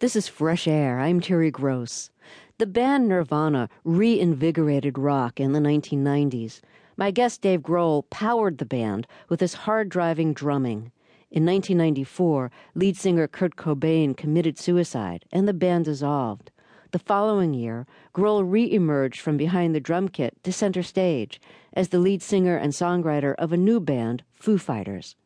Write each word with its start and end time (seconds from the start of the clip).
This 0.00 0.14
is 0.14 0.28
Fresh 0.28 0.68
Air. 0.68 1.00
I'm 1.00 1.20
Terry 1.20 1.50
Gross. 1.50 2.12
The 2.58 2.66
band 2.66 3.08
Nirvana 3.08 3.68
reinvigorated 3.82 4.96
rock 4.96 5.40
in 5.40 5.50
the 5.50 5.58
1990s. 5.58 6.60
My 6.96 7.10
guest 7.10 7.40
Dave 7.40 7.62
Grohl 7.62 8.08
powered 8.08 8.58
the 8.58 8.64
band 8.64 9.08
with 9.28 9.40
his 9.40 9.54
hard 9.54 9.88
driving 9.88 10.34
drumming. 10.34 10.92
In 11.32 11.44
1994, 11.44 12.48
lead 12.76 12.96
singer 12.96 13.26
Kurt 13.26 13.56
Cobain 13.56 14.16
committed 14.16 14.56
suicide 14.56 15.24
and 15.32 15.48
the 15.48 15.52
band 15.52 15.86
dissolved. 15.86 16.52
The 16.92 17.00
following 17.00 17.52
year, 17.52 17.84
Grohl 18.14 18.48
re 18.48 18.70
emerged 18.70 19.20
from 19.20 19.36
behind 19.36 19.74
the 19.74 19.80
drum 19.80 20.10
kit 20.10 20.36
to 20.44 20.52
center 20.52 20.84
stage 20.84 21.40
as 21.72 21.88
the 21.88 21.98
lead 21.98 22.22
singer 22.22 22.56
and 22.56 22.72
songwriter 22.72 23.34
of 23.34 23.52
a 23.52 23.56
new 23.56 23.80
band, 23.80 24.22
Foo 24.36 24.58
Fighters. 24.58 25.16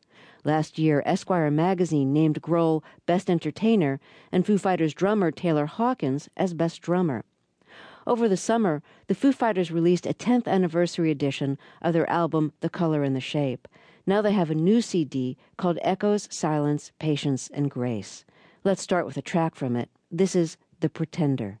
Last 0.43 0.77
year, 0.77 1.01
Esquire 1.05 1.49
magazine 1.49 2.11
named 2.11 2.41
Grohl 2.41 2.83
Best 3.05 3.29
Entertainer 3.29 3.99
and 4.31 4.45
Foo 4.45 4.57
Fighters 4.57 4.93
drummer 4.93 5.31
Taylor 5.31 5.65
Hawkins 5.65 6.29
as 6.35 6.53
Best 6.53 6.81
Drummer. 6.81 7.23
Over 8.05 8.27
the 8.27 8.35
summer, 8.35 8.83
the 9.07 9.15
Foo 9.15 9.31
Fighters 9.31 9.71
released 9.71 10.05
a 10.05 10.13
10th 10.13 10.47
anniversary 10.47 11.09
edition 11.11 11.57
of 11.81 11.93
their 11.93 12.09
album 12.09 12.51
The 12.59 12.69
Color 12.69 13.03
and 13.03 13.15
the 13.15 13.21
Shape. 13.21 13.67
Now 14.05 14.21
they 14.21 14.33
have 14.33 14.51
a 14.51 14.55
new 14.55 14.81
CD 14.81 15.37
called 15.57 15.79
Echoes, 15.81 16.27
Silence, 16.29 16.91
Patience, 16.99 17.49
and 17.53 17.71
Grace. 17.71 18.25
Let's 18.65 18.81
start 18.81 19.05
with 19.05 19.15
a 19.15 19.21
track 19.21 19.55
from 19.55 19.77
it. 19.77 19.89
This 20.11 20.35
is 20.35 20.57
The 20.81 20.89
Pretender. 20.89 21.59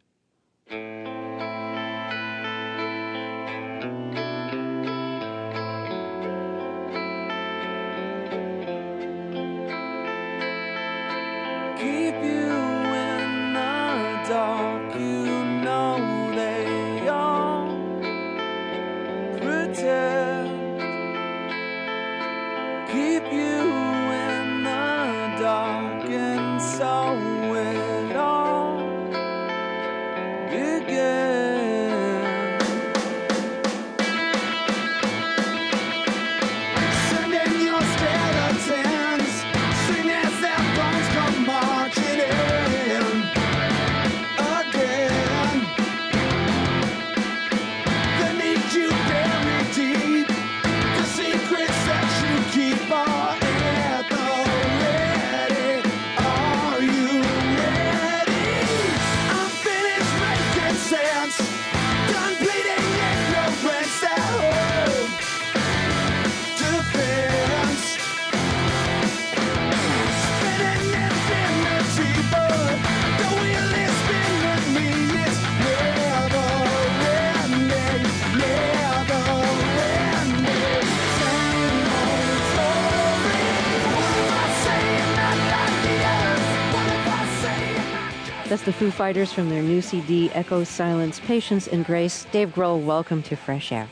That's 88.53 88.65
the 88.65 88.71
Foo 88.71 88.91
Fighters 88.91 89.33
from 89.33 89.49
their 89.49 89.63
new 89.63 89.81
CD, 89.81 90.29
Echo, 90.29 90.63
Silence, 90.63 91.19
Patience, 91.19 91.67
and 91.67 91.83
Grace. 91.83 92.27
Dave 92.31 92.53
Grohl, 92.53 92.85
welcome 92.85 93.23
to 93.23 93.35
Fresh 93.35 93.71
Air. 93.71 93.89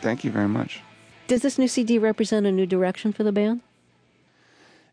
Thank 0.00 0.22
you 0.22 0.30
very 0.30 0.46
much. 0.46 0.80
Does 1.26 1.42
this 1.42 1.58
new 1.58 1.66
CD 1.66 1.98
represent 1.98 2.46
a 2.46 2.52
new 2.52 2.66
direction 2.66 3.12
for 3.12 3.24
the 3.24 3.32
band? 3.32 3.62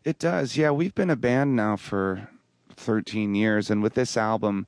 It 0.02 0.18
does. 0.18 0.56
Yeah, 0.56 0.72
we've 0.72 0.96
been 0.96 1.10
a 1.10 1.14
band 1.14 1.54
now 1.54 1.76
for 1.76 2.28
13 2.74 3.36
years, 3.36 3.70
and 3.70 3.84
with 3.84 3.94
this 3.94 4.16
album, 4.16 4.66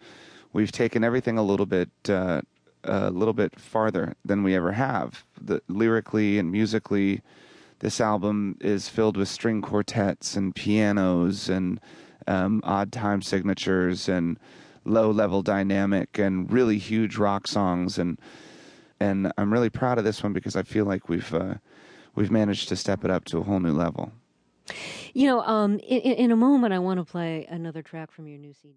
we've 0.52 0.70
taken 0.70 1.02
everything 1.02 1.36
a 1.36 1.42
little 1.42 1.66
bit, 1.66 1.90
uh, 2.08 2.42
a 2.84 3.10
little 3.10 3.34
bit 3.34 3.58
farther 3.58 4.14
than 4.24 4.44
we 4.44 4.54
ever 4.54 4.70
have. 4.70 5.24
The, 5.42 5.60
lyrically 5.66 6.38
and 6.38 6.52
musically, 6.52 7.20
this 7.80 8.00
album 8.00 8.58
is 8.60 8.88
filled 8.88 9.16
with 9.16 9.26
string 9.26 9.60
quartets 9.60 10.36
and 10.36 10.54
pianos 10.54 11.48
and 11.48 11.80
um, 12.26 12.60
odd 12.64 12.92
time 12.92 13.22
signatures 13.22 14.08
and 14.08 14.38
low 14.84 15.10
level 15.10 15.42
dynamic 15.42 16.18
and 16.18 16.50
really 16.50 16.78
huge 16.78 17.16
rock 17.16 17.46
songs 17.46 17.98
and 17.98 18.18
and 19.00 19.32
I'm 19.38 19.52
really 19.52 19.70
proud 19.70 19.98
of 19.98 20.04
this 20.04 20.22
one 20.22 20.32
because 20.32 20.56
I 20.56 20.62
feel 20.62 20.84
like 20.84 21.08
we've 21.08 21.34
uh, 21.34 21.54
we've 22.14 22.30
managed 22.30 22.68
to 22.68 22.76
step 22.76 23.04
it 23.04 23.10
up 23.10 23.24
to 23.26 23.38
a 23.38 23.42
whole 23.42 23.60
new 23.60 23.72
level. 23.72 24.12
You 25.14 25.26
know, 25.26 25.40
um, 25.40 25.80
in, 25.80 26.00
in, 26.00 26.30
a 26.30 26.36
moment, 26.36 26.72
I 26.72 26.78
want 26.78 27.00
to 27.00 27.04
play 27.04 27.46
another 27.50 27.82
track 27.82 28.12
from 28.12 28.28
your 28.28 28.38
new 28.38 28.52
CD. 28.52 28.68